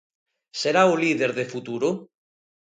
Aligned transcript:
Será 0.61 0.83
o 0.93 0.99
líder 1.03 1.31
de 1.39 1.45
futuro? 1.53 1.89